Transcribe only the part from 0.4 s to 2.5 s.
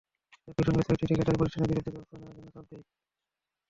একই সঙ্গে ছয়টি ঠিকাদারি প্রতিষ্ঠানের বিরুদ্ধে ব্যবস্থা নেওয়ার জন্য